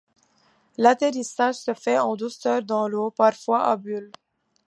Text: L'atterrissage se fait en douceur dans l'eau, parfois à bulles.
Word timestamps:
L'atterrissage 0.79 1.57
se 1.59 1.75
fait 1.75 1.99
en 1.99 2.15
douceur 2.15 2.63
dans 2.63 2.87
l'eau, 2.87 3.11
parfois 3.11 3.65
à 3.67 3.77
bulles. 3.77 4.11